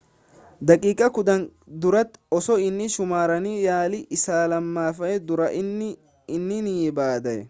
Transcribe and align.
daqiiqaa 0.69 1.09
kudhan 1.17 1.43
dura 1.83 2.01
osoo 2.37 2.55
hin 2.61 2.79
xumuramiin 2.93 3.59
yaalii 3.65 4.01
isa 4.19 4.39
lamaffaan 4.55 5.29
duraa 5.33 5.51
inni 5.61 6.63
nii 6.69 6.91
badee 7.01 7.39